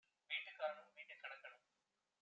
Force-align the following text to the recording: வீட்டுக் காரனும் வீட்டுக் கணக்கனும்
வீட்டுக் 0.29 0.57
காரனும் 0.59 0.91
வீட்டுக் 0.95 1.21
கணக்கனும் 1.21 1.65